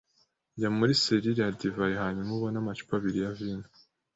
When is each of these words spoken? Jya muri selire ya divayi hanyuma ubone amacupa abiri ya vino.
Jya 0.59 0.69
muri 0.77 0.93
selire 1.01 1.31
ya 1.39 1.47
divayi 1.59 1.95
hanyuma 2.03 2.31
ubone 2.37 2.57
amacupa 2.59 2.93
abiri 2.97 3.19
ya 3.23 3.31
vino. 3.37 3.67